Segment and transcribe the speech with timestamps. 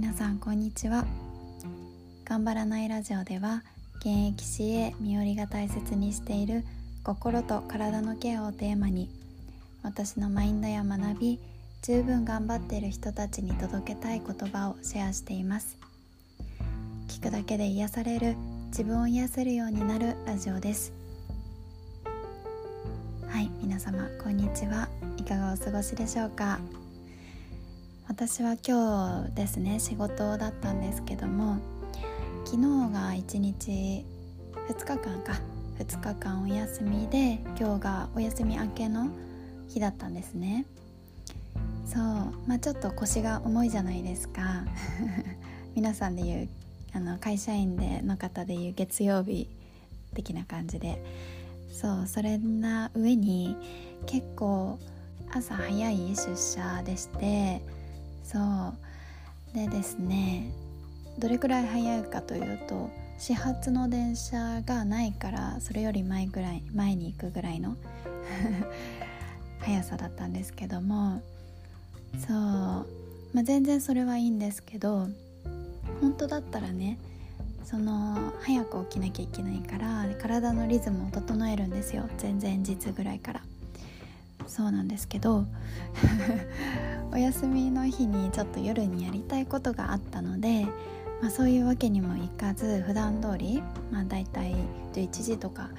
[0.00, 1.04] 皆さんこんにちは。
[2.24, 3.62] 頑張らないラジオでは
[3.98, 6.64] 現役 CA 身寄りが大切にしている
[7.04, 9.10] 心と体のケアをテーマに
[9.82, 11.38] 私のマインドや学び
[11.82, 15.76] 十分頑張っている人たちに届けたい言葉をシェアしています。
[17.08, 18.36] 聞くだけで癒される
[18.68, 20.94] 自分を癒せるようになるラジオです。
[23.28, 24.88] はい皆様こんにちは。
[25.18, 26.58] いかがお過ごしでしょうか？
[28.10, 31.58] 私は今日ですね仕事だったんですけども
[32.44, 34.04] 昨日が1日
[34.68, 35.34] 2日間か
[35.78, 39.10] 2日間お休みで今日がお休み明けの
[39.68, 40.66] 日だったんですね。
[41.86, 42.02] そう
[42.48, 44.64] まあちょっと腰が重いじゃないですか。
[45.76, 46.48] 皆さんでいう
[46.92, 49.48] あの会社員での方でいう月曜日
[50.14, 51.00] 的な感じで。
[51.72, 53.56] そうそれな上に
[54.06, 54.80] 結構
[55.32, 57.62] 朝早い出社でして
[58.30, 58.90] そう。
[59.54, 60.52] でですね
[61.18, 67.76] どれくらい早いかというと始発の電車がないからそれより前ぐらい前に行くぐらいの
[69.60, 71.20] 速さだったんですけども
[72.26, 75.08] そう、まあ、全然それはいいんですけど
[76.00, 76.98] 本当だったらね
[77.64, 82.08] その早く起きなきゃいけないから体のリズムを整えるんですよ。
[82.20, 83.42] 前々日ぐらいから。
[84.46, 85.46] そうなんですけど
[87.12, 90.66] お休みの日にちょっと夜にやりたいことがあったので、
[91.20, 94.54] まあ、そういうわけにもいかず普段通りまあ大体
[94.92, 95.70] 11時とか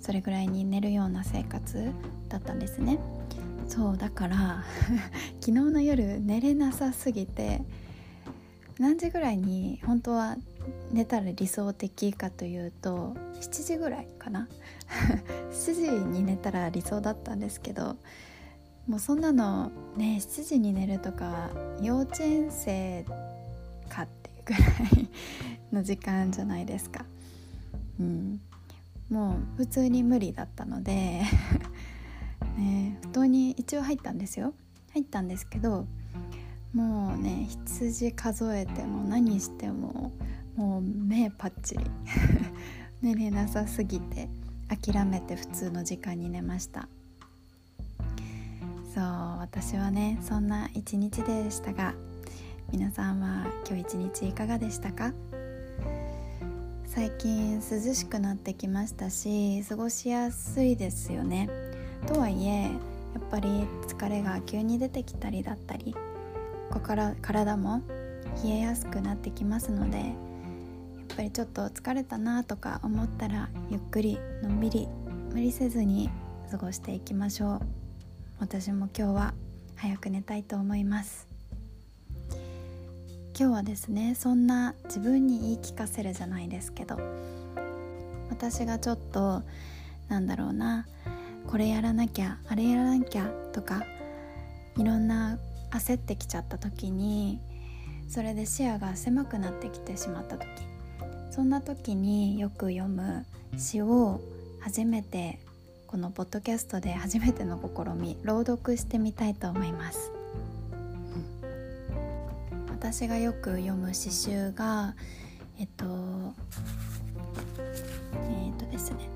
[0.00, 1.92] それぐらいに寝るような生活
[2.28, 2.98] だったんですね。
[3.68, 4.64] そうだから
[5.40, 7.62] 昨日の夜寝れなさすぎて
[8.80, 10.36] 何時ぐらいに本当は
[10.90, 14.48] 寝たら理想的かというと7時ぐらいかな。
[15.52, 17.96] 7時に寝たら理想だったんですけど
[18.88, 21.50] もうそんなのね7時に寝るとか
[21.82, 23.04] 幼稚園生
[23.90, 25.08] かっていうぐらい
[25.72, 27.04] の時間じゃないですか。
[28.00, 28.40] うん、
[29.10, 31.20] もう普通に無理だったので
[32.56, 34.54] ね、布団に一応入ったんですよ。
[34.94, 35.86] 入ったんですけど
[36.72, 40.12] もうね羊数えても何しても
[40.56, 41.84] もう目パッチリ。
[43.02, 44.28] 寝れなさすぎて
[44.68, 46.88] 諦めて普通の時間に寝ました。
[48.94, 49.04] そう
[49.38, 51.94] 私はねそんな一日でしたが
[52.72, 55.12] 皆さんは今日一日いかがでしたか？
[56.86, 61.48] 最近涼しくなってきましたし過ごしやすいですよね。
[62.06, 62.68] とはいえや
[63.18, 63.48] っぱり
[63.86, 65.94] 疲れが急に出てきたりだったり
[66.70, 67.82] ここから体も
[68.44, 74.88] 冷えやすくなってきますのでやっぱりちょっと疲れたなとか思ったらゆっくりのんびり
[75.32, 76.10] 無理せずに
[76.50, 77.60] 過ごしていきましょう。
[78.38, 79.34] 私も今日は
[79.76, 81.28] 早く寝たいと思います。
[83.38, 86.98] 今日はですねそんな自分に言い聞かせるじゃないですけど
[88.28, 89.42] 私がちょっと
[90.08, 90.86] なんだろうな
[91.46, 93.82] これやらなきゃあれやらなきゃとか
[94.76, 95.38] いろんな
[95.70, 97.40] 焦ってきちゃった時に
[98.08, 100.46] それで視野が狭くなってきてしまった時。
[101.30, 103.24] そんな時によく読む
[103.56, 104.20] 詩を
[104.60, 105.38] 初めて
[105.86, 110.12] このポッドキャストで初めての試み朗読してみたいと思います、
[112.52, 114.94] うん、私がよく読む詩集が
[115.58, 115.84] えっと
[118.28, 119.08] えっとですね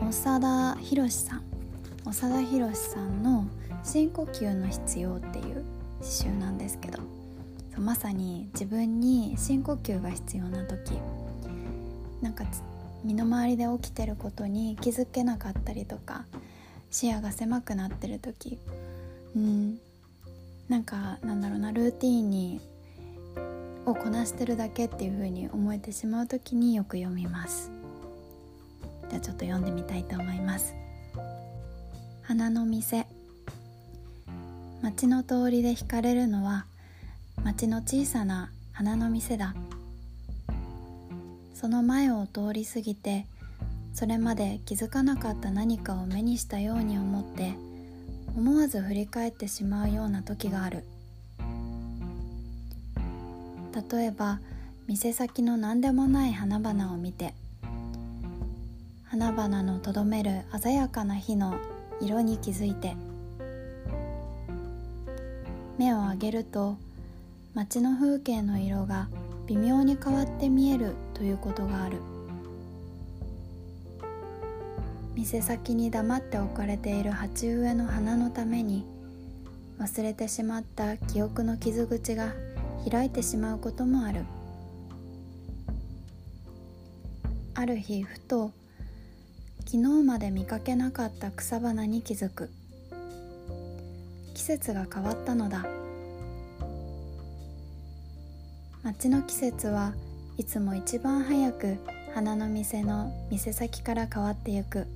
[0.00, 1.42] 長田博さん。
[2.04, 3.44] 長田博さんの
[3.84, 5.64] 「深呼吸の必要」っていう
[6.02, 6.98] 詩集なんですけど
[7.74, 10.92] そうまさに自分に深呼吸が必要な時
[12.20, 12.44] なんか
[13.04, 16.24] 身の回りで起きてることに気づけなかったりとか
[16.90, 18.58] 視野が狭くなってる時
[19.36, 19.78] うん
[20.68, 22.60] なんかなんだろうなルーティーンに
[23.86, 27.72] をこなしてるだけっていう風に思えてしまう時によく読みます。
[29.08, 30.74] じゃあちょっと読んでみたいと思います。
[32.22, 33.06] 花の店。
[34.88, 36.64] 街の通りで惹かれるのは
[37.44, 39.54] 街の小さな花の店だ。
[41.52, 43.26] その前を通り過ぎて
[43.92, 47.52] それまで気づかなかった何かを目にしたように思って
[48.34, 50.84] 思わず振り返ってしまうような時がある。
[53.92, 54.40] 例えば
[54.86, 57.34] 店先の何でもない花々を見て
[59.04, 61.56] 花々のとどめる鮮やかな火の
[62.00, 62.96] 色に気づいて
[65.78, 66.76] 目を上げると
[67.54, 69.08] 街の風景の色が
[69.46, 71.98] 微妙に変わって見えるということがある。
[75.14, 78.84] 店先に黙って置かれている鉢植えの花のために
[79.80, 82.32] 忘れてしまった記憶の傷口が
[82.88, 84.24] 開いてしまうこともある。
[87.54, 88.52] ある日ふと
[89.60, 92.50] 昨日まで見かけなかった草花に気づく。
[94.38, 95.66] 季節が変わったのだ。
[98.84, 99.94] 街の季節は
[100.36, 101.76] いつも一番早く
[102.14, 104.86] 花の店の店先から変わってゆく。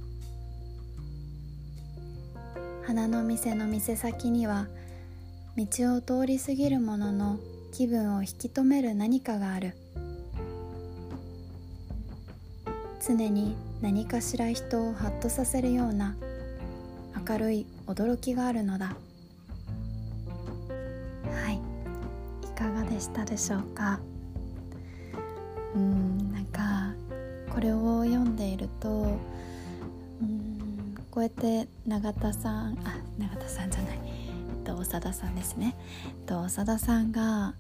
[2.87, 4.69] 花の店の店先には
[5.57, 5.67] 道
[5.97, 7.41] を通り過ぎる者の
[7.73, 9.75] 気分を引き止める何かがある。
[13.05, 16.15] 常に何かしら人をハッとさせるような
[17.29, 18.95] 明るい驚きがあるのだ。
[22.93, 23.99] でしたでしょうか？
[25.75, 26.93] うんなんか
[27.53, 29.19] これを読んでいると
[30.21, 35.75] うんこうやって永田さんあ永田さんじゃない、えっと、長田さんですね、
[36.07, 37.55] えっと、長田さんが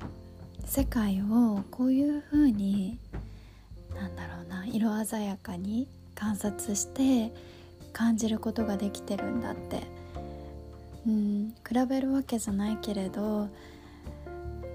[0.67, 2.99] 世界をこういうふうに
[3.95, 7.33] なんだろうな色鮮やかに観察して
[7.95, 9.83] 感じることができてるんだって。
[11.05, 13.49] うん比べるわけじゃないけれど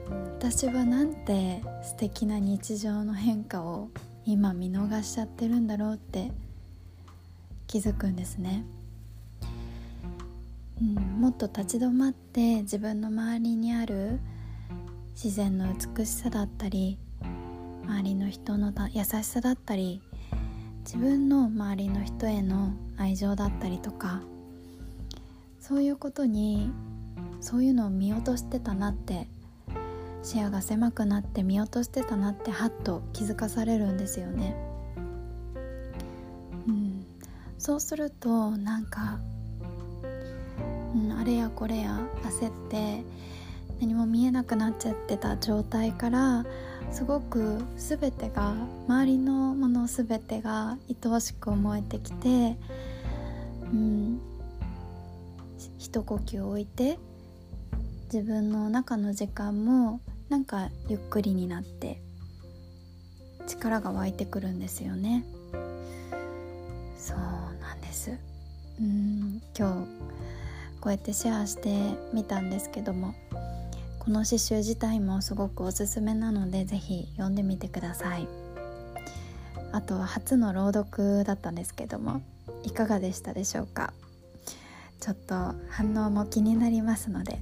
[0.10, 3.90] 私はなんて素敵な日常の変化を
[4.26, 6.32] 今見逃しちゃってるんだろうって
[7.68, 8.64] 気づくんですね、
[10.82, 14.20] うん、もっと立ち止まって自分の周りにある
[15.22, 16.98] 自然の美しさだったり
[17.86, 20.02] 周りの人の優しさだったり
[20.84, 24.22] 自分の周りの人への愛情だったりとか
[25.60, 26.72] そういうことに
[27.42, 29.28] そういうのを見落としてたなって
[30.28, 34.58] 視野が狭くなって見落としてたなってハッと気づかされるんですよね。
[36.68, 37.06] うん、
[37.58, 39.22] そうするとなんか、
[40.94, 43.06] うん、あれやこれや焦って
[43.80, 46.46] 何も見えなくなっちゃってた状態から
[46.92, 48.54] すごく全てが
[48.90, 52.58] 周りのもの全てが愛おしく思えてきて、
[53.62, 54.20] うん、
[55.78, 57.00] 一呼吸置いて
[58.12, 62.02] 自分の中の時間もなんかゆっくりになって
[63.48, 65.24] 力が湧いてくるんですよね。
[66.98, 67.18] そう
[67.62, 68.12] なんです。
[68.80, 69.88] うん今日
[70.82, 73.16] こうやってシェアしてみたんですけども
[74.00, 78.28] この詩集自体もすごくおすすめなので是非読んでみてください。
[79.72, 82.22] あとは初の朗読だったんですけども
[82.64, 83.94] いかがでしたでしょうか？
[85.00, 85.36] ちょっと
[85.70, 87.40] 反応も気になりますので。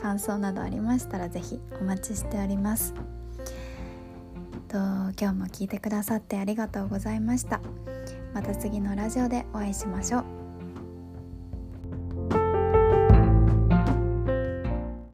[0.00, 2.94] 感想などありましたら是非お待ちしております。
[4.68, 7.60] と今日も聞いてくださってありがとうございました。
[8.32, 10.39] また次のラジオでお会いしましょう。